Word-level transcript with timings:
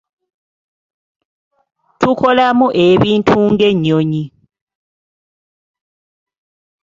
Tukolamu 1.99 2.67
ebintu 2.87 3.35
ng'ennyonyi. 3.51 4.23